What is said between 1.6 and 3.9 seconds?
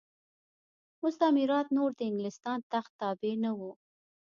نور د انګلستان تخت تابع نه وو.